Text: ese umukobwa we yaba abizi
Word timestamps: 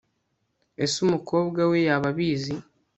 ese 0.83 0.97
umukobwa 1.07 1.61
we 1.69 1.77
yaba 1.87 2.07
abizi 2.13 2.55